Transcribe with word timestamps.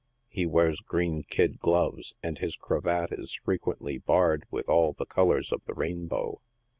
He 0.29 0.47
wears 0.47 0.79
green 0.79 1.21
Kid 1.29 1.59
gloves, 1.59 2.15
and 2.23 2.39
his 2.39 2.55
cravat 2.55 3.11
is 3.11 3.35
frequently 3.35 3.99
barred 3.99 4.45
with 4.49 4.67
all 4.67 4.93
the 4.93 5.05
colors 5.05 5.51
of 5.51 5.63
the 5.67 5.75
rainbow. 5.75 6.41